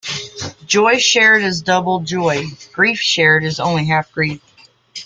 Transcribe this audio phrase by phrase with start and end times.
[0.65, 4.41] Joy shared is double joy; grief shared is only half grief.